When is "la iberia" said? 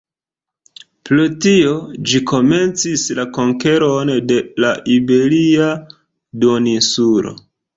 4.67-5.71